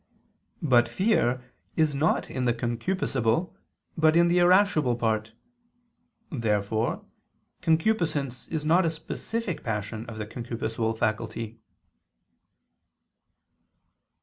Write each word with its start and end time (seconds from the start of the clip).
But 0.63 0.89
fear 0.89 1.53
is 1.75 1.93
not 1.93 2.27
in 2.27 2.45
the 2.45 2.55
concupiscible, 2.55 3.53
but 3.95 4.15
in 4.15 4.29
the 4.29 4.39
irascible 4.39 4.95
part. 4.95 5.33
Therefore 6.31 7.05
concupiscence 7.61 8.47
is 8.47 8.65
not 8.65 8.83
a 8.83 8.89
specific 8.89 9.63
passion 9.63 10.07
of 10.07 10.17
the 10.17 10.25
concupiscible 10.25 10.97
faculty. 10.97 11.59